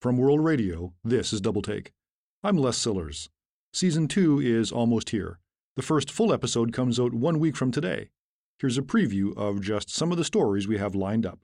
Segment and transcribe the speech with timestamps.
[0.00, 1.92] From World Radio, this is Double Take.
[2.42, 3.28] I'm Les Sillers.
[3.74, 5.40] Season 2 is almost here.
[5.76, 8.08] The first full episode comes out one week from today.
[8.58, 11.40] Here's a preview of just some of the stories we have lined up.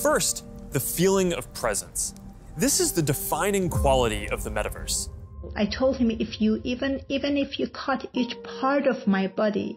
[0.00, 2.14] First, the feeling of presence.
[2.56, 5.08] This is the defining quality of the metaverse.
[5.56, 9.76] I told him if you even even if you cut each part of my body,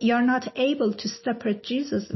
[0.00, 2.08] you're not able to separate Jesus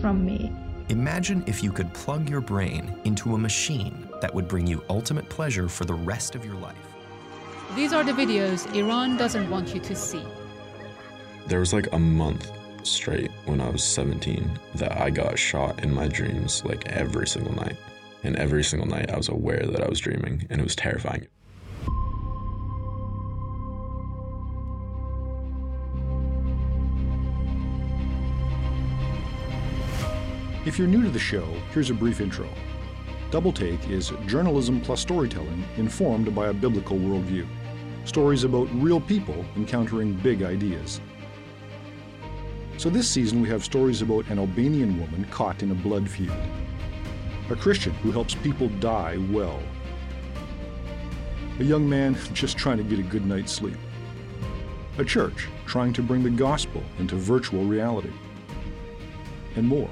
[0.00, 0.52] from me.
[0.88, 5.28] Imagine if you could plug your brain into a machine that would bring you ultimate
[5.28, 6.76] pleasure for the rest of your life.
[7.74, 10.22] These are the videos Iran doesn't want you to see.
[11.46, 12.50] There was like a month
[12.82, 17.54] straight when I was 17 that I got shot in my dreams like every single
[17.54, 17.76] night.
[18.22, 21.26] And every single night I was aware that I was dreaming and it was terrifying.
[30.66, 32.48] If you're new to the show, here's a brief intro.
[33.30, 37.46] Double Take is journalism plus storytelling informed by a biblical worldview.
[38.06, 41.02] Stories about real people encountering big ideas.
[42.78, 46.32] So this season we have stories about an Albanian woman caught in a blood feud,
[47.50, 49.62] a Christian who helps people die well,
[51.60, 53.76] a young man just trying to get a good night's sleep,
[54.96, 58.12] a church trying to bring the gospel into virtual reality,
[59.56, 59.90] and more.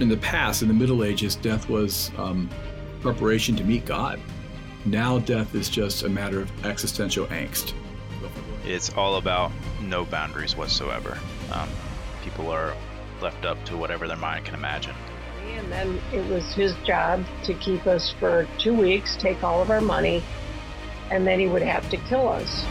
[0.00, 2.50] In the past, in the Middle Ages, death was um,
[3.00, 4.20] preparation to meet God.
[4.84, 7.72] Now, death is just a matter of existential angst.
[8.66, 11.16] It's all about no boundaries whatsoever.
[11.52, 11.68] Um,
[12.24, 12.74] people are
[13.22, 14.96] left up to whatever their mind can imagine.
[15.52, 19.70] And then it was his job to keep us for two weeks, take all of
[19.70, 20.24] our money,
[21.10, 22.64] and then he would have to kill us.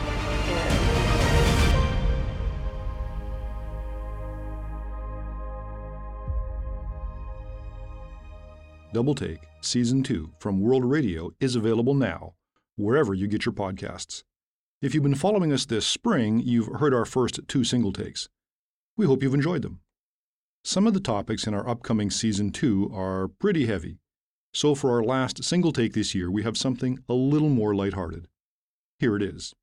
[8.94, 12.36] Double Take, Season 2 from World Radio is available now,
[12.76, 14.24] wherever you get your podcasts.
[14.84, 18.30] If you've been following us this spring, you've heard our first two single takes.
[18.96, 19.80] We hope you've enjoyed them.
[20.64, 23.98] Some of the topics in our upcoming Season 2 are pretty heavy,
[24.54, 28.28] so for our last single take this year, we have something a little more lighthearted.
[29.00, 29.56] Here it is.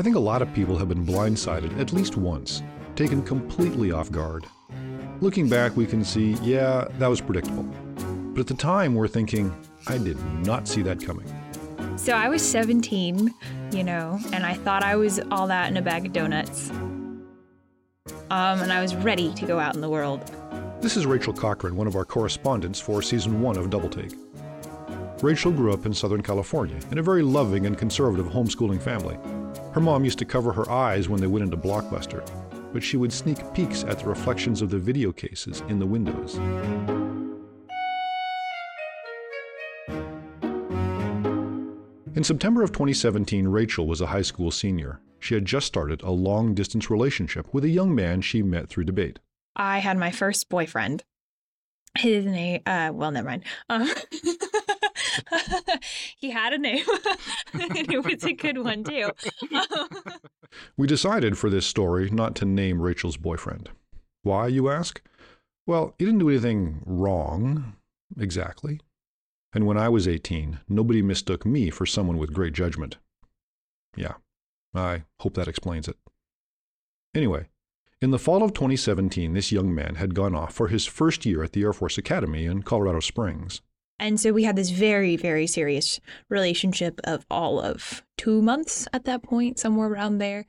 [0.00, 2.62] I think a lot of people have been blindsided at least once,
[2.96, 4.46] taken completely off guard.
[5.20, 7.64] Looking back, we can see, yeah, that was predictable.
[8.32, 9.54] But at the time, we're thinking,
[9.88, 11.30] I did not see that coming.
[11.96, 13.34] So I was 17,
[13.72, 16.70] you know, and I thought I was all that in a bag of donuts.
[18.30, 20.34] Um, and I was ready to go out in the world.
[20.80, 24.14] This is Rachel Cochrane, one of our correspondents for season one of Double Take.
[25.22, 29.18] Rachel grew up in Southern California in a very loving and conservative homeschooling family.
[29.72, 32.26] Her mom used to cover her eyes when they went into Blockbuster,
[32.72, 36.36] but she would sneak peeks at the reflections of the video cases in the windows.
[42.16, 45.00] In September of 2017, Rachel was a high school senior.
[45.18, 48.84] She had just started a long distance relationship with a young man she met through
[48.84, 49.18] debate.
[49.54, 51.04] I had my first boyfriend.
[51.98, 53.44] His name, uh, well, never mind.
[53.68, 53.86] Uh,
[56.16, 56.84] he had a name,
[57.52, 59.10] and it was a good one too.
[60.76, 63.70] We decided for this story not to name Rachel's boyfriend.
[64.22, 65.00] Why, you ask?
[65.64, 67.76] Well, he didn't do anything wrong,
[68.18, 68.80] exactly.
[69.52, 72.96] And when I was 18, nobody mistook me for someone with great judgment.
[73.96, 74.14] Yeah,
[74.74, 75.96] I hope that explains it.
[77.14, 77.48] Anyway,
[78.00, 81.42] in the fall of 2017, this young man had gone off for his first year
[81.42, 83.60] at the Air Force Academy in Colorado Springs.
[84.00, 86.00] And so we had this very, very serious
[86.30, 90.46] relationship of all of two months at that point, somewhere around there.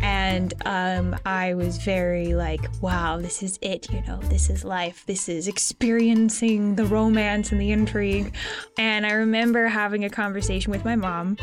[0.00, 5.04] And um, I was very like, wow, this is it, you know, this is life.
[5.06, 8.34] This is experiencing the romance and the intrigue.
[8.78, 11.36] And I remember having a conversation with my mom,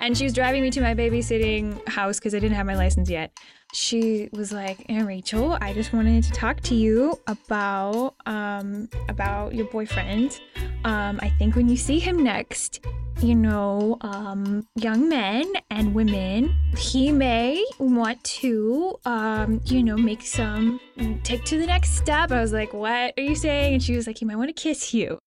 [0.00, 3.10] and she was driving me to my babysitting house because I didn't have my license
[3.10, 3.36] yet.
[3.72, 9.54] She was like, "Aunt Rachel, I just wanted to talk to you about um, about
[9.54, 10.40] your boyfriend.
[10.84, 12.80] Um, I think when you see him next,
[13.20, 20.22] you know, um, young men and women, he may want to, um, you know, make
[20.22, 20.80] some,
[21.22, 22.32] take to the next step.
[22.32, 23.74] I was like, what are you saying?
[23.74, 25.18] And she was like, he might want to kiss you.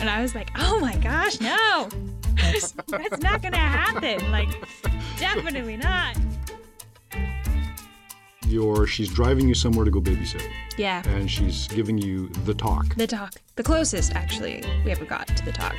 [0.00, 1.88] And I was like, oh my gosh, no.
[2.88, 4.30] That's not gonna happen.
[4.30, 4.48] Like,
[5.18, 6.16] definitely not.
[8.46, 10.46] You're, she's driving you somewhere to go babysit,
[10.76, 11.02] Yeah.
[11.08, 12.94] and she's giving you the talk.
[12.96, 13.34] The talk.
[13.56, 15.76] The closest, actually, we ever got to the talk.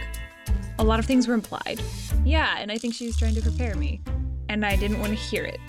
[0.79, 1.81] A lot of things were implied.
[2.25, 4.01] Yeah, and I think she was trying to prepare me.
[4.49, 5.59] And I didn't want to hear it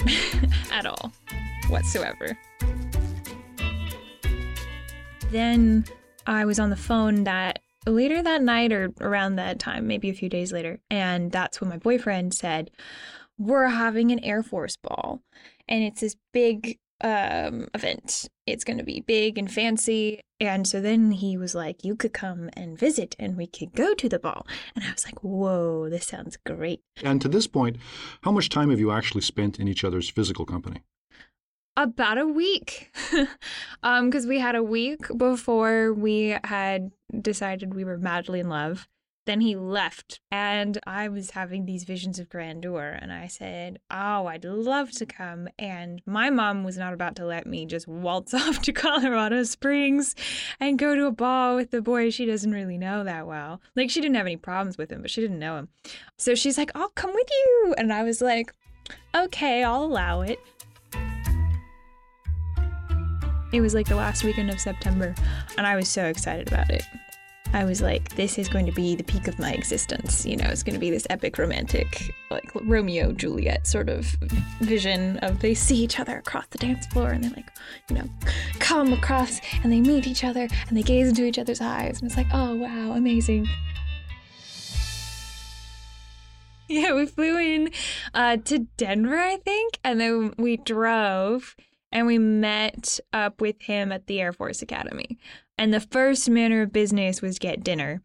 [0.73, 1.13] at all,
[1.69, 2.39] whatsoever.
[5.31, 5.85] Then
[6.27, 10.15] I was on the phone that later that night or around that time, maybe a
[10.15, 12.71] few days later, and that's when my boyfriend said,
[13.39, 15.23] We're having an Air Force ball,
[15.69, 18.29] and it's this big um event.
[18.47, 20.21] It's going to be big and fancy.
[20.41, 23.95] And so then he was like, "You could come and visit and we could go
[23.95, 27.77] to the ball." And I was like, "Whoa, this sounds great." And to this point,
[28.23, 30.83] how much time have you actually spent in each other's physical company?
[31.77, 32.95] About a week.
[33.83, 38.89] um cuz we had a week before we had decided we were madly in love.
[39.27, 44.27] Then he left and I was having these visions of grandeur and I said, "Oh,
[44.27, 48.35] I'd love to come." And my mom was not about to let me just waltz
[48.43, 50.15] off to Colorado Springs
[50.61, 53.61] and go to a ball with the boy she doesn't really know that well.
[53.75, 55.69] Like she didn't have any problems with him, but she didn't know him.
[56.19, 58.53] So she's like, "I'll come with you." And I was like,
[59.15, 60.39] "Okay, I'll allow it."
[63.55, 65.15] It was like the last weekend of September,
[65.57, 66.83] and I was so excited about it.
[67.53, 70.27] I was like, this is going to be the peak of my existence.
[70.27, 74.07] You know, it's going to be this epic romantic, like Romeo Juliet sort of
[74.59, 77.49] vision of they see each other across the dance floor and they like,
[77.89, 78.11] you know,
[78.59, 82.01] come across and they meet each other and they gaze into each other's eyes.
[82.01, 83.49] And it's like, oh, wow, amazing.
[86.67, 87.71] Yeah, we flew in
[88.15, 91.55] uh, to Denver, I think, and then we drove
[91.95, 95.17] and we met up with him at the Air Force Academy.
[95.57, 98.03] And the first manner of business was get dinner.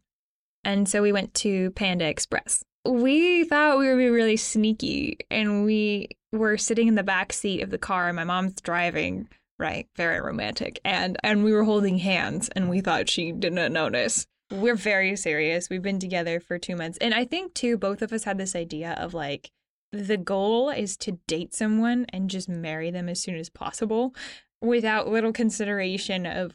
[0.64, 2.64] And so we went to Panda Express.
[2.86, 7.62] We thought we would be really sneaky and we were sitting in the back seat
[7.62, 9.28] of the car and my mom's driving,
[9.58, 9.88] right?
[9.98, 10.80] Very romantic.
[10.86, 14.28] And and we were holding hands and we thought she didn't notice.
[14.52, 15.70] We're very serious.
[15.70, 16.98] We've been together for 2 months.
[17.00, 19.52] And I think too both of us had this idea of like
[19.92, 24.14] the goal is to date someone and just marry them as soon as possible
[24.62, 26.54] without little consideration of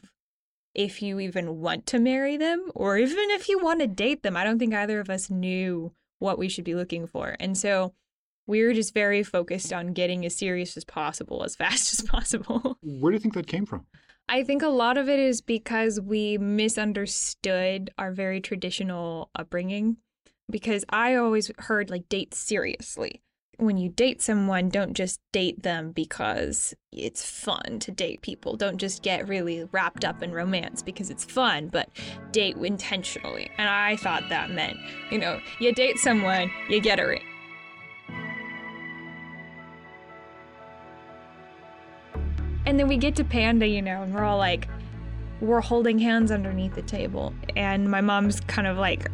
[0.73, 4.37] if you even want to marry them or even if you want to date them.
[4.37, 7.35] I don't think either of us knew what we should be looking for.
[7.39, 7.93] And so
[8.47, 12.77] we were just very focused on getting as serious as possible, as fast as possible.
[12.81, 13.85] Where do you think that came from?
[14.27, 19.97] I think a lot of it is because we misunderstood our very traditional upbringing.
[20.49, 23.23] Because I always heard like date seriously.
[23.57, 28.57] When you date someone, don't just date them because it's fun to date people.
[28.57, 31.89] Don't just get really wrapped up in romance because it's fun, but
[32.31, 33.49] date intentionally.
[33.57, 34.77] And I thought that meant,
[35.09, 37.23] you know, you date someone, you get a ring.
[42.65, 44.67] And then we get to Panda, you know, and we're all like,
[45.39, 47.33] we're holding hands underneath the table.
[47.55, 49.09] And my mom's kind of like,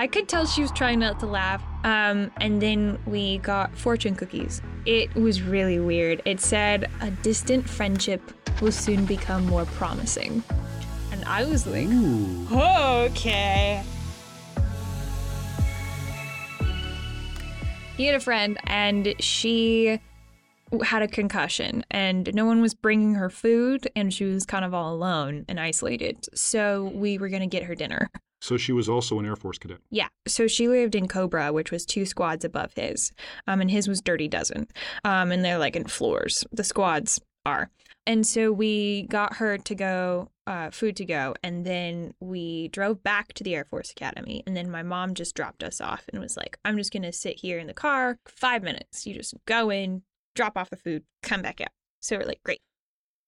[0.00, 1.62] I could tell she was trying not to laugh.
[1.84, 4.62] Um, and then we got fortune cookies.
[4.86, 6.22] It was really weird.
[6.24, 8.22] It said a distant friendship
[8.62, 10.42] will soon become more promising.
[11.12, 11.86] And I was like,
[13.10, 13.82] okay.
[17.98, 20.00] He had a friend, and she
[20.82, 24.72] had a concussion, and no one was bringing her food, and she was kind of
[24.72, 26.26] all alone and isolated.
[26.32, 28.10] So we were going to get her dinner.
[28.40, 29.78] So she was also an Air Force cadet.
[29.90, 30.08] Yeah.
[30.26, 33.12] So she lived in Cobra, which was two squads above his.
[33.46, 34.66] Um, and his was Dirty Dozen.
[35.04, 36.44] Um, and they're like in floors.
[36.50, 37.70] The squads are.
[38.06, 41.34] And so we got her to go, uh, food to go.
[41.42, 44.42] And then we drove back to the Air Force Academy.
[44.46, 47.12] And then my mom just dropped us off and was like, I'm just going to
[47.12, 49.06] sit here in the car five minutes.
[49.06, 50.02] You just go in,
[50.34, 51.68] drop off the food, come back out.
[52.00, 52.62] So we're like, great.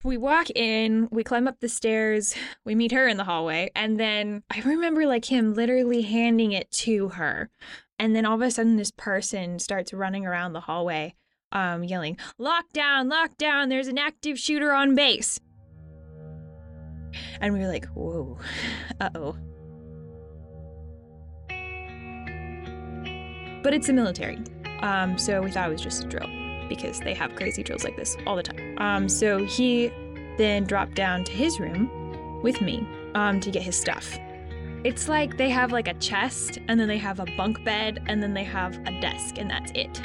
[0.05, 3.97] We walk in, we climb up the stairs, we meet her in the hallway, and
[3.97, 7.49] then I remember like him literally handing it to her.
[7.97, 11.15] And then all of a sudden, this person starts running around the hallway,
[11.53, 15.39] um, yelling, Lockdown, lockdown, there's an active shooter on base.
[17.39, 18.37] And we were like, Whoa,
[18.99, 19.37] uh oh.
[23.63, 24.39] But it's the military.
[24.81, 26.42] Um, so we thought it was just a drill
[26.75, 28.77] because they have crazy drills like this all the time.
[28.77, 29.91] Um, so he
[30.37, 31.89] then dropped down to his room
[32.41, 34.17] with me um, to get his stuff.
[34.83, 38.21] It's like they have like a chest, and then they have a bunk bed, and
[38.21, 40.01] then they have a desk, and that's it.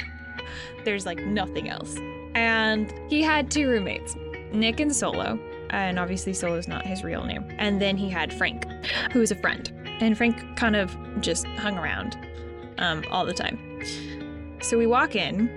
[0.85, 1.97] There's like nothing else.
[2.35, 4.15] And he had two roommates,
[4.53, 5.37] Nick and Solo,
[5.71, 7.43] and obviously Solo's not his real name.
[7.57, 8.65] And then he had Frank,
[9.11, 9.69] who was a friend.
[9.99, 12.17] And Frank kind of just hung around.
[12.79, 13.59] um, all the time.
[14.61, 15.49] So we walk in,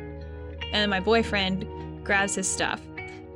[0.73, 1.67] and my boyfriend
[2.05, 2.81] grabs his stuff.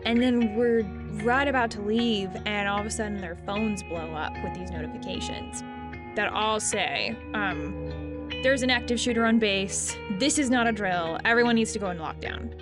[0.05, 0.83] And then we're
[1.25, 4.71] right about to leave, and all of a sudden their phones blow up with these
[4.71, 5.63] notifications
[6.15, 9.97] that all say, um, there's an active shooter on base.
[10.19, 11.19] This is not a drill.
[11.25, 12.55] Everyone needs to go in lockdown.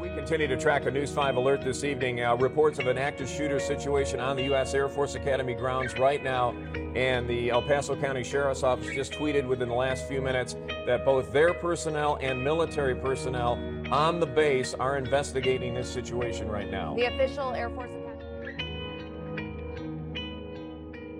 [0.00, 2.22] We continue to track a News 5 alert this evening.
[2.22, 4.74] Uh, reports of an active shooter situation on the U.S.
[4.74, 6.54] Air Force Academy grounds right now.
[6.94, 10.54] And the El Paso County Sheriff's Office just tweeted within the last few minutes
[10.86, 13.56] that both their personnel and military personnel
[13.92, 16.94] on the base are investigating this situation right now.
[16.96, 18.16] The official Air Force Academy.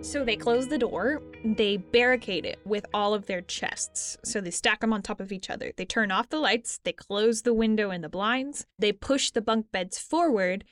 [0.03, 4.17] So they close the door, they barricade it with all of their chests.
[4.25, 5.73] So they stack them on top of each other.
[5.77, 9.43] They turn off the lights, they close the window and the blinds, they push the
[9.43, 10.65] bunk beds forward.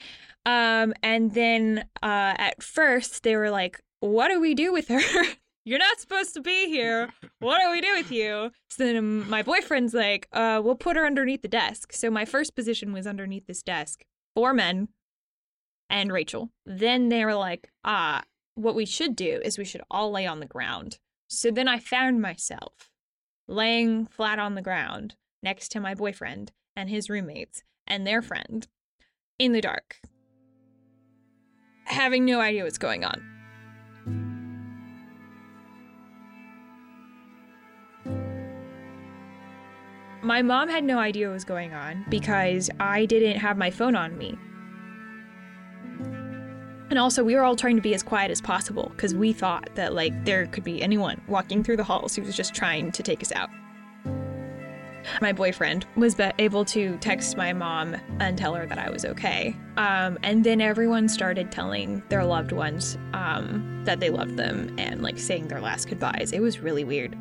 [0.46, 5.00] Um, and then uh, at first they were like, What do we do with her?
[5.66, 7.08] You're not supposed to be here.
[7.38, 8.50] What do we do with you?
[8.68, 11.92] So then my boyfriend's like, uh, we'll put her underneath the desk.
[11.94, 14.04] So my first position was underneath this desk.
[14.34, 14.88] Four men
[15.88, 16.50] and Rachel.
[16.66, 18.24] Then they were like, ah,
[18.56, 20.98] what we should do is we should all lay on the ground.
[21.28, 22.90] So then I found myself
[23.48, 28.66] laying flat on the ground next to my boyfriend and his roommates and their friend
[29.38, 29.96] in the dark,
[31.84, 33.33] having no idea what's going on.
[40.24, 43.94] My mom had no idea what was going on because I didn't have my phone
[43.94, 44.38] on me.
[46.88, 49.68] And also, we were all trying to be as quiet as possible because we thought
[49.74, 53.02] that, like, there could be anyone walking through the halls who was just trying to
[53.02, 53.50] take us out.
[55.20, 59.54] My boyfriend was able to text my mom and tell her that I was okay.
[59.76, 65.02] Um, and then everyone started telling their loved ones um, that they loved them and,
[65.02, 66.32] like, saying their last goodbyes.
[66.32, 67.14] It was really weird.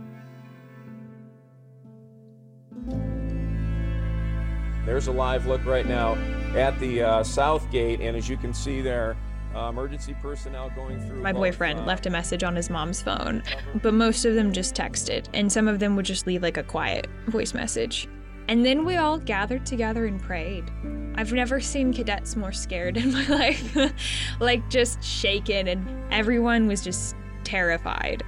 [4.85, 6.15] There's a live look right now
[6.55, 9.15] at the uh, south gate, and as you can see there,
[9.55, 11.21] uh, emergency personnel going through.
[11.21, 13.43] My boyfriend uh, left a message on his mom's phone,
[13.81, 16.63] but most of them just texted, and some of them would just leave like a
[16.63, 18.09] quiet voice message.
[18.49, 20.69] And then we all gathered together and prayed.
[21.15, 23.77] I've never seen cadets more scared in my life.
[24.39, 28.23] like just shaken, and everyone was just terrified.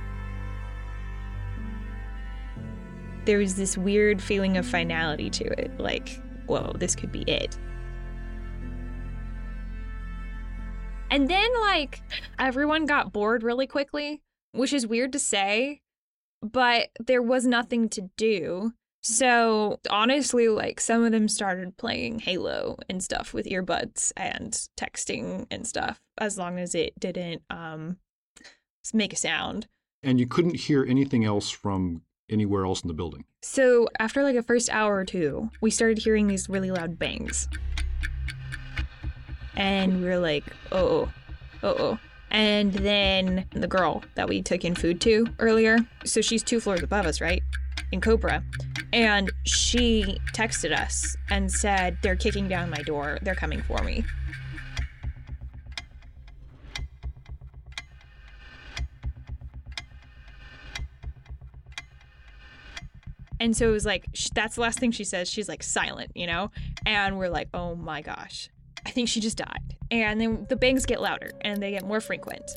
[3.26, 7.58] There was this weird feeling of finality to it, like, whoa, this could be it.
[11.12, 12.02] And then, like,
[12.40, 14.22] everyone got bored really quickly,
[14.52, 15.82] which is weird to say,
[16.42, 18.74] but there was nothing to do.
[19.02, 25.46] So, honestly, like, some of them started playing Halo and stuff with earbuds and texting
[25.52, 27.98] and stuff, as long as it didn't um,
[28.94, 29.68] make a sound.
[30.02, 33.26] And you couldn't hear anything else from anywhere else in the building.
[33.42, 37.48] So, after like a first hour or two, we started hearing these really loud bangs.
[39.56, 41.14] And we were like, oh, oh,
[41.64, 42.00] oh, oh.
[42.32, 46.84] And then the girl that we took in food to earlier, so she's two floors
[46.84, 47.42] above us, right?
[47.92, 48.44] In Cobra.
[48.92, 53.20] And she texted us and said, they're kicking down my door.
[53.22, 54.04] They're coming for me.
[63.40, 65.30] And so it was like, sh- that's the last thing she says.
[65.30, 66.52] She's like silent, you know?
[66.86, 68.50] And we're like, oh my gosh,
[68.86, 69.78] I think she just died.
[69.92, 72.50] And then the bangs get louder and they get more frequent.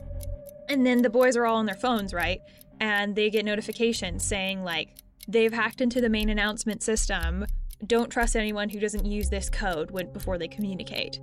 [0.68, 2.40] And then the boys are all on their phones, right?
[2.80, 4.90] And they get notifications saying, like,
[5.26, 7.46] they've hacked into the main announcement system.
[7.86, 11.20] Don't trust anyone who doesn't use this code when, before they communicate.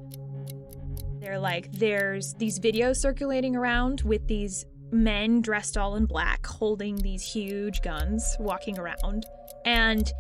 [1.20, 6.96] They're like, there's these videos circulating around with these men dressed all in black holding
[6.98, 9.26] these huge guns walking around
[9.66, 10.12] and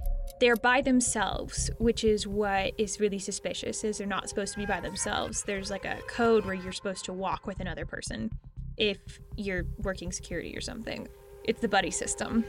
[0.41, 4.65] they're by themselves which is what is really suspicious is they're not supposed to be
[4.65, 5.43] by themselves.
[5.43, 8.31] There's like a code where you're supposed to walk with another person
[8.77, 8.97] if
[9.37, 11.07] you're working security or something.
[11.45, 12.43] It's the buddy system.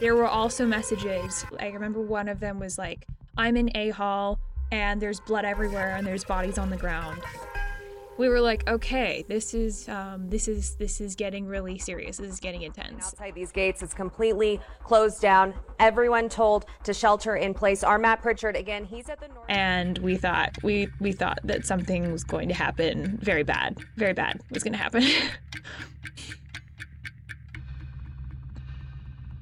[0.00, 1.44] There were also messages.
[1.60, 4.38] I remember one of them was like i'm in a hall
[4.70, 7.20] and there's blood everywhere and there's bodies on the ground
[8.18, 12.18] we were like, okay, this is um, this is this is getting really serious.
[12.18, 13.06] This is getting intense.
[13.06, 15.54] Outside these gates, it's completely closed down.
[15.78, 17.82] Everyone told to shelter in place.
[17.82, 18.84] Our Matt Pritchard again.
[18.84, 19.46] He's at the north.
[19.48, 24.12] And we thought we we thought that something was going to happen very bad, very
[24.12, 25.04] bad was going to happen.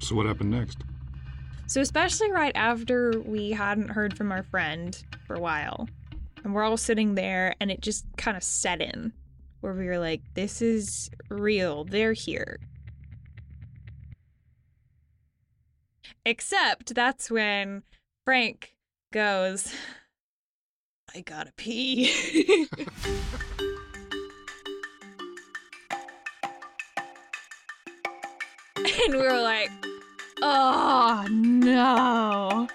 [0.02, 0.78] So what happened next?
[1.68, 5.88] so especially right after we hadn't heard from our friend for a while,
[6.44, 9.12] and we're all sitting there, and it just kind of set in,
[9.60, 11.84] where we were like, this is real.
[11.84, 12.58] They're here.
[16.24, 17.82] Except that's when
[18.24, 18.74] Frank
[19.12, 19.74] goes,
[21.14, 22.68] I gotta pee.
[28.76, 29.70] and we were like,
[30.42, 32.68] oh no.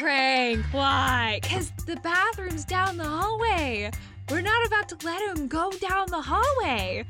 [0.00, 1.40] Frank, why?
[1.42, 3.90] Because the bathroom's down the hallway.
[4.30, 7.04] We're not about to let him go down the hallway.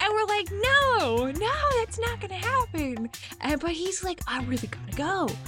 [0.00, 3.10] And we're like, no, no, that's not gonna happen.
[3.42, 5.28] And but he's like, I really gotta go.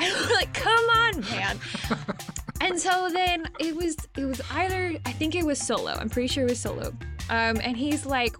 [0.00, 1.58] And we're like, come on, man.
[2.60, 5.90] and so then it was it was either I think it was solo.
[5.90, 6.96] I'm pretty sure it was solo.
[7.28, 8.36] Um, and he's like,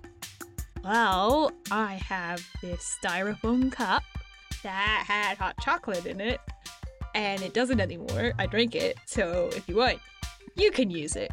[0.84, 4.04] Well, I have this styrofoam cup
[4.62, 6.40] that had hot chocolate in it,
[7.14, 8.32] and it doesn't anymore.
[8.38, 9.98] I drank it, so if you want,
[10.56, 11.32] you can use it.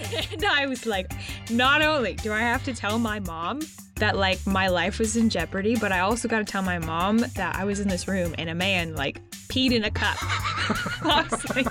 [0.32, 1.12] and I was like,
[1.50, 3.60] not only do I have to tell my mom
[3.96, 7.18] that like my life was in jeopardy, but I also got to tell my mom
[7.18, 10.16] that I was in this room and a man like peed in a cup.
[10.20, 11.66] I was like,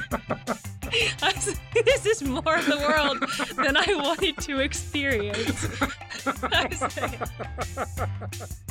[1.85, 3.19] this is more of the world
[3.57, 5.67] than I wanted to experience.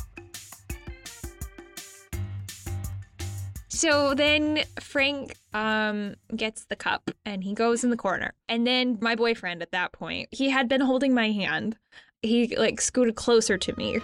[3.81, 8.35] So then Frank um gets the cup and he goes in the corner.
[8.47, 11.77] And then my boyfriend at that point, he had been holding my hand.
[12.21, 13.99] He like scooted closer to me.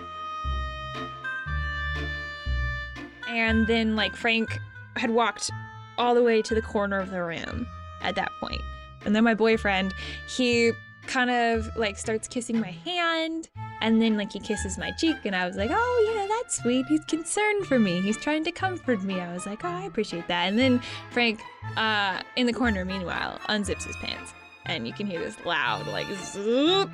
[3.30, 4.50] And then like Frank
[4.96, 5.52] had walked
[6.00, 7.68] all the way to the corner of the room
[8.02, 8.62] at that point.
[9.06, 9.94] And then my boyfriend,
[10.28, 10.72] he
[11.06, 13.48] kind of like starts kissing my hand
[13.82, 16.17] and then like he kisses my cheek and I was like, "Oh, know,
[16.48, 16.86] that's sweet.
[16.86, 18.00] He's concerned for me.
[18.00, 21.42] He's trying to comfort me." I was like, "Oh, I appreciate that." And then Frank
[21.76, 24.34] uh in the corner meanwhile unzips his pants
[24.66, 26.90] and you can hear this loud like zoop.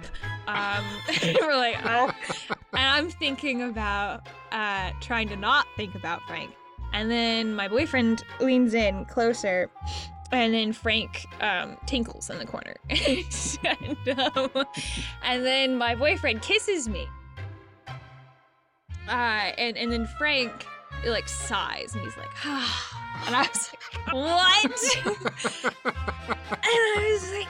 [0.48, 0.84] Um
[1.42, 2.12] we're like, "Oh."
[2.50, 6.52] And I'm thinking about uh trying to not think about Frank.
[6.92, 9.70] And then my boyfriend leans in closer
[10.32, 12.76] and then Frank um, tinkles in the corner.
[12.90, 14.66] and, um,
[15.24, 17.08] and then my boyfriend kisses me.
[19.08, 19.12] Uh,
[19.58, 20.66] and, and then Frank
[21.06, 23.00] like sighs and he's like, ah.
[23.28, 25.74] And I was like, what?
[25.86, 27.48] and I was like,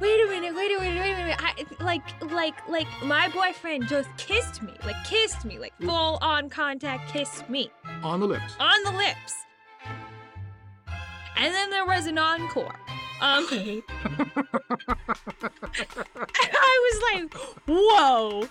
[0.00, 1.36] wait a minute, wait a minute, wait a minute.
[1.38, 6.48] I, like, like, like my boyfriend just kissed me, like kissed me, like full on
[6.50, 7.70] contact kissed me
[8.02, 8.54] On the lips.
[8.60, 9.34] on the lips.
[11.36, 12.78] And then there was an encore.
[13.20, 13.82] Um, and
[16.52, 17.34] I was like,
[17.66, 18.48] whoa,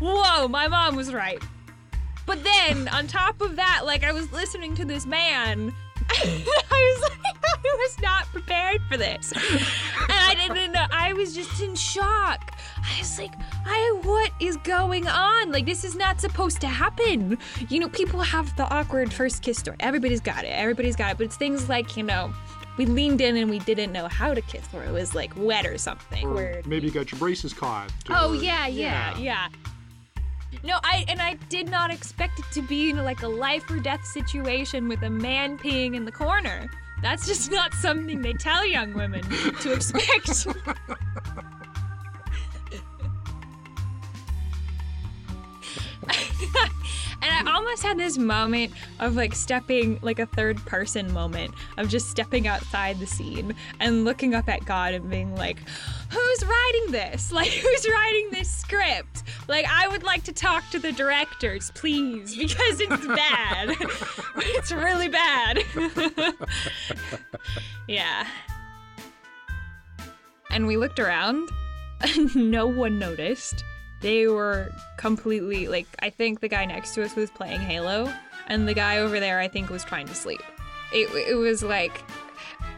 [0.00, 1.42] whoa, my mom was right.
[2.26, 5.72] But then on top of that, like I was listening to this man.
[6.10, 9.32] I was like, I was not prepared for this.
[9.32, 12.52] And I didn't know, I was just in shock.
[12.78, 13.32] I was like,
[13.64, 15.52] I, what is going on?
[15.52, 17.38] Like, this is not supposed to happen.
[17.68, 19.76] You know, people have the awkward first kiss story.
[19.80, 20.48] Everybody's got it.
[20.48, 21.18] Everybody's got it.
[21.18, 22.32] But it's things like, you know,
[22.78, 25.66] we leaned in and we didn't know how to kiss, or it was like wet
[25.66, 26.26] or something.
[26.26, 27.92] Or maybe you got your braces caught.
[28.08, 29.48] Oh or- yeah, yeah, yeah.
[30.64, 34.04] No, I and I did not expect it to be like a life or death
[34.04, 36.68] situation with a man peeing in the corner.
[37.02, 39.22] That's just not something they tell young women
[39.60, 40.46] to expect.
[47.62, 52.48] almost had this moment of like stepping, like a third person moment of just stepping
[52.48, 55.58] outside the scene and looking up at God and being like,
[56.10, 57.30] who's writing this?
[57.42, 59.22] Like, who's writing this script?
[59.48, 63.70] Like, I would like to talk to the directors, please, because it's bad.
[64.36, 65.64] it's really bad.
[67.88, 68.26] yeah.
[70.50, 71.48] And we looked around,
[72.00, 73.64] and no one noticed.
[74.02, 78.12] They were completely like I think the guy next to us was playing Halo,
[78.48, 80.42] and the guy over there I think was trying to sleep.
[80.92, 82.02] It it was like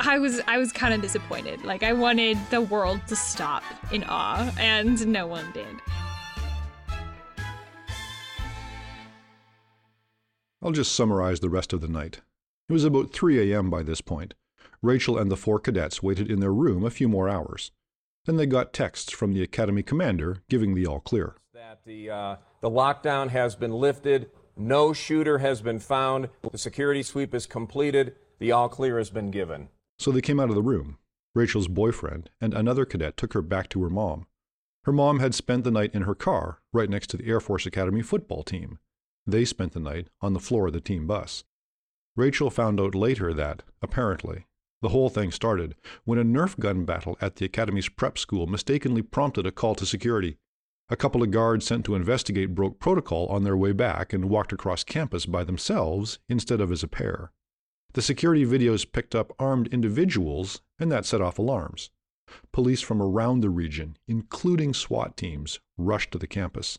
[0.00, 1.64] I was I was kind of disappointed.
[1.64, 5.66] Like I wanted the world to stop in awe, and no one did.
[10.62, 12.20] I'll just summarize the rest of the night.
[12.68, 13.68] It was about 3 a.m.
[13.68, 14.32] by this point.
[14.82, 17.70] Rachel and the four cadets waited in their room a few more hours.
[18.26, 21.36] Then they got texts from the academy commander giving the all clear.
[21.52, 24.30] That the uh, the lockdown has been lifted.
[24.56, 26.28] No shooter has been found.
[26.50, 28.14] The security sweep is completed.
[28.38, 29.68] The all clear has been given.
[29.98, 30.98] So they came out of the room.
[31.34, 34.26] Rachel's boyfriend and another cadet took her back to her mom.
[34.84, 37.66] Her mom had spent the night in her car right next to the Air Force
[37.66, 38.78] Academy football team.
[39.26, 41.44] They spent the night on the floor of the team bus.
[42.16, 44.46] Rachel found out later that, apparently,
[44.84, 49.00] the whole thing started when a Nerf gun battle at the Academy's prep school mistakenly
[49.00, 50.36] prompted a call to security.
[50.90, 54.52] A couple of guards sent to investigate broke protocol on their way back and walked
[54.52, 57.32] across campus by themselves instead of as a pair.
[57.94, 61.90] The security videos picked up armed individuals, and that set off alarms.
[62.52, 66.78] Police from around the region, including SWAT teams, rushed to the campus.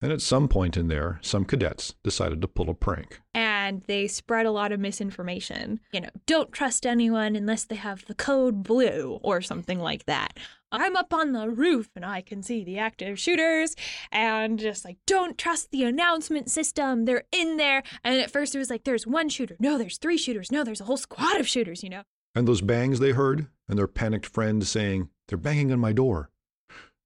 [0.00, 3.20] And at some point in there, some cadets decided to pull a prank.
[3.34, 5.80] And they spread a lot of misinformation.
[5.92, 10.38] You know, don't trust anyone unless they have the code blue or something like that.
[10.70, 13.76] I'm up on the roof and I can see the active shooters
[14.10, 17.04] and just like, don't trust the announcement system.
[17.04, 17.82] They're in there.
[18.02, 19.56] And at first it was like, there's one shooter.
[19.60, 20.50] No, there's three shooters.
[20.50, 22.02] No, there's a whole squad of shooters, you know?
[22.34, 26.30] And those bangs they heard, and their panicked friends saying, They're banging on my door.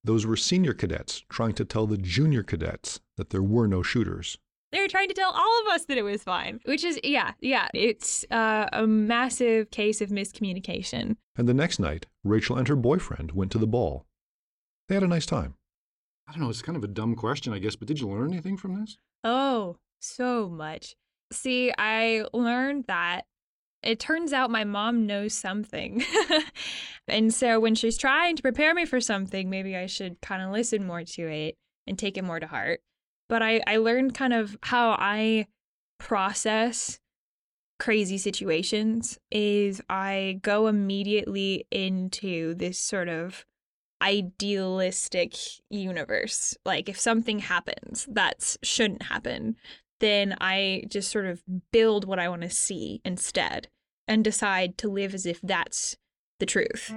[0.05, 4.39] Those were senior cadets trying to tell the junior cadets that there were no shooters.
[4.73, 7.33] They were trying to tell all of us that it was fine, which is, yeah,
[7.41, 11.17] yeah, it's uh, a massive case of miscommunication.
[11.37, 14.07] And the next night, Rachel and her boyfriend went to the ball.
[14.89, 15.55] They had a nice time.
[16.29, 18.33] I don't know, it's kind of a dumb question, I guess, but did you learn
[18.33, 18.99] anything from this?
[19.23, 20.97] Oh, so much.
[21.33, 23.27] See, I learned that
[23.83, 26.05] it turns out my mom knows something.
[27.09, 30.51] and so when she's trying to prepare me for something, maybe I should kind of
[30.51, 32.81] listen more to it and take it more to heart.
[33.29, 35.47] But I, I learned kind of how I
[35.99, 37.01] process
[37.79, 43.45] crazy situations is I go immediately into this sort of
[44.03, 45.35] idealistic
[45.71, 46.57] universe.
[46.65, 49.57] Like if something happens that shouldn't happen,
[50.01, 53.69] then I just sort of build what I want to see instead
[54.07, 55.97] and decide to live as if that's
[56.39, 56.95] the truth.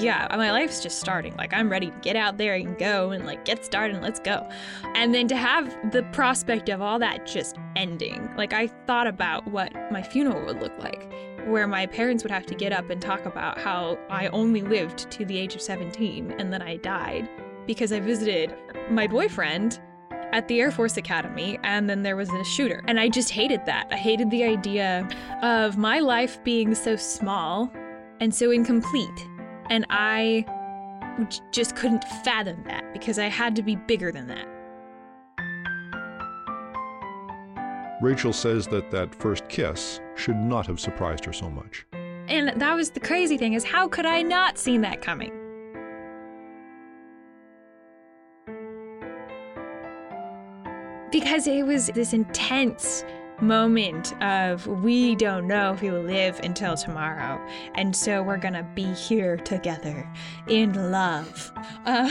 [0.00, 1.36] Yeah, my life's just starting.
[1.36, 4.20] Like, I'm ready to get out there and go and like get started and let's
[4.20, 4.48] go.
[4.94, 9.46] And then to have the prospect of all that just ending, like, I thought about
[9.48, 11.10] what my funeral would look like,
[11.46, 15.10] where my parents would have to get up and talk about how I only lived
[15.12, 17.28] to the age of 17 and then I died
[17.66, 18.54] because I visited
[18.90, 19.80] my boyfriend
[20.32, 22.82] at the Air Force Academy, and then there was a shooter.
[22.86, 23.88] And I just hated that.
[23.90, 25.08] I hated the idea
[25.42, 27.72] of my life being so small
[28.20, 29.26] and so incomplete
[29.70, 30.44] and I
[31.52, 34.46] just couldn't fathom that because I had to be bigger than that.
[38.02, 41.86] Rachel says that that first kiss should not have surprised her so much.
[42.28, 45.32] And that was the crazy thing is how could I not seen that coming?
[51.12, 53.04] Because it was this intense
[53.42, 57.40] moment of we don't know if we will live until tomorrow
[57.74, 60.08] and so we're gonna be here together
[60.48, 61.52] in love
[61.86, 62.10] uh,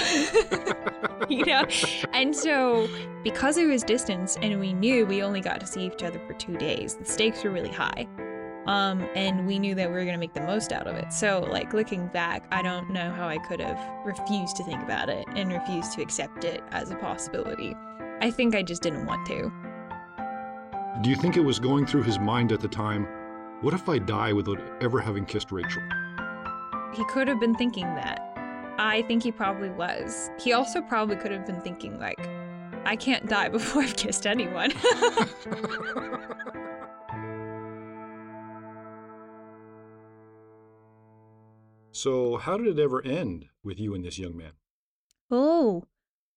[1.30, 1.64] you know
[2.14, 2.88] and so
[3.24, 6.34] because it was distance and we knew we only got to see each other for
[6.34, 8.08] two days the stakes were really high
[8.66, 11.12] um, and we knew that we were going to make the most out of it.
[11.12, 15.10] So, like, looking back, I don't know how I could have refused to think about
[15.10, 17.76] it and refused to accept it as a possibility.
[18.22, 19.52] I think I just didn't want to.
[21.02, 23.08] Do you think it was going through his mind at the time,
[23.62, 25.82] what if I die without ever having kissed Rachel?
[26.94, 28.20] He could have been thinking that.
[28.78, 30.30] I think he probably was.
[30.40, 32.20] He also probably could have been thinking, like,
[32.86, 34.72] I can't die before I've kissed anyone.
[41.92, 44.52] so, how did it ever end with you and this young man?
[45.32, 45.86] Oh,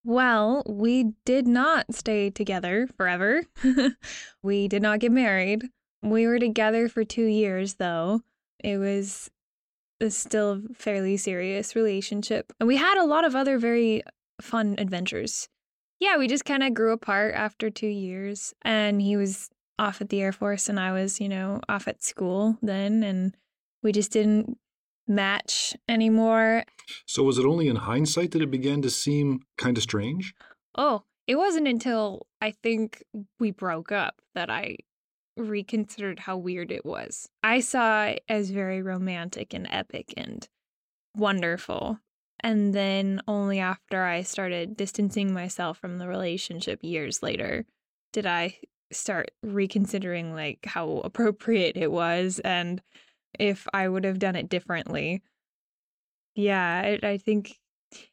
[0.04, 3.44] well, we did not stay together forever.
[4.42, 5.68] we did not get married.
[6.02, 8.22] We were together for two years, though.
[8.62, 9.30] It was
[10.00, 12.52] a still fairly serious relationship.
[12.58, 14.02] And we had a lot of other very
[14.40, 15.48] fun adventures.
[16.00, 18.52] Yeah, we just kind of grew apart after two years.
[18.62, 22.02] And he was off at the Air Force, and I was, you know, off at
[22.02, 23.04] school then.
[23.04, 23.36] And
[23.82, 24.58] we just didn't
[25.06, 26.64] match anymore.
[27.06, 30.34] So, was it only in hindsight that it began to seem kind of strange?
[30.76, 33.02] Oh, it wasn't until I think
[33.38, 34.78] we broke up that I
[35.36, 37.28] reconsidered how weird it was.
[37.42, 40.46] I saw it as very romantic and epic and
[41.16, 41.98] wonderful.
[42.40, 47.64] And then only after I started distancing myself from the relationship years later
[48.12, 48.58] did I
[48.90, 52.82] start reconsidering like how appropriate it was and
[53.38, 55.22] if I would have done it differently.
[56.34, 57.58] Yeah, I, I think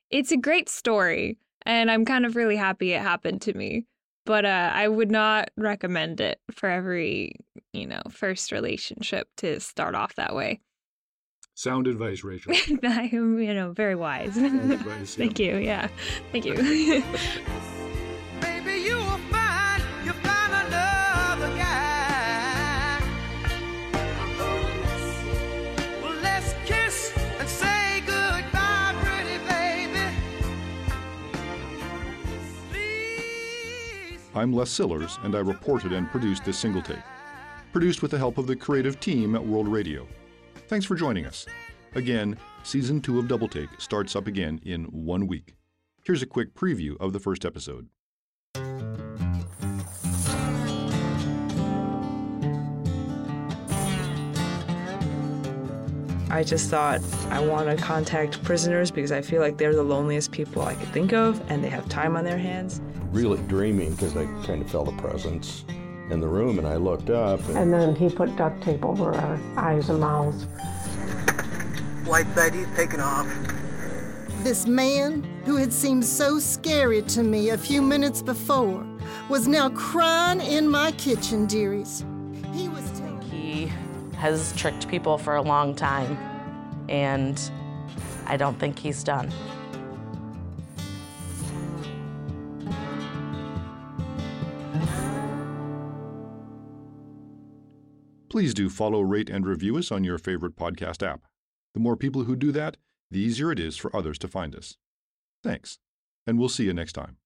[0.10, 3.86] it's a great story, and I'm kind of really happy it happened to me.
[4.26, 7.36] But uh, I would not recommend it for every,
[7.74, 10.60] you know, first relationship to start off that way.
[11.56, 12.54] Sound advice, Rachel.
[12.84, 14.38] I am, you know, very wise.
[14.38, 15.58] advice, Thank you.
[15.58, 15.90] Yeah.
[16.32, 17.04] Thank you.
[34.40, 37.04] I'm Les Sillers, and I reported and produced this single take.
[37.74, 40.08] Produced with the help of the creative team at World Radio.
[40.70, 41.46] Thanks for joining us.
[41.96, 45.56] Again, season two of Double Take starts up again in one week.
[46.06, 47.90] Here's a quick preview of the first episode.
[56.32, 60.32] I just thought I want to contact prisoners because I feel like they're the loneliest
[60.32, 62.82] people I could think of and they have time on their hands.
[63.12, 65.66] Really dreaming because I kind of felt a presence
[66.12, 67.40] in the room and I looked up.
[67.50, 70.44] And then he put duct tape over our eyes and mouths.
[72.06, 73.28] White Betty's taken off.
[74.44, 78.86] This man, who had seemed so scary to me a few minutes before,
[79.30, 82.06] was now crying in my kitchen, dearies.
[84.20, 86.18] Has tricked people for a long time,
[86.90, 87.40] and
[88.26, 89.32] I don't think he's done.
[98.30, 101.22] Please do follow, rate, and review us on your favorite podcast app.
[101.74, 102.78] The more people who do that,
[103.10, 104.78] the easier it is for others to find us.
[105.44, 105.80] Thanks,
[106.28, 107.18] and we'll see you next time.